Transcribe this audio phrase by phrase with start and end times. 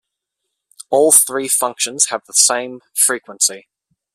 [0.89, 3.67] All three functions have the same frequency.